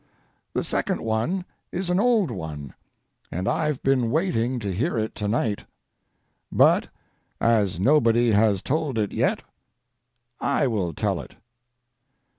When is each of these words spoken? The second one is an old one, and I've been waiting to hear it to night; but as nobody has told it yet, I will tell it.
The 0.55 0.63
second 0.63 1.01
one 1.01 1.45
is 1.71 1.91
an 1.91 1.99
old 1.99 2.31
one, 2.31 2.73
and 3.31 3.47
I've 3.47 3.83
been 3.83 4.09
waiting 4.09 4.57
to 4.57 4.73
hear 4.73 4.97
it 4.97 5.13
to 5.13 5.27
night; 5.27 5.63
but 6.51 6.87
as 7.39 7.79
nobody 7.79 8.31
has 8.31 8.63
told 8.63 8.97
it 8.97 9.11
yet, 9.13 9.43
I 10.39 10.65
will 10.65 10.95
tell 10.95 11.19
it. 11.21 11.35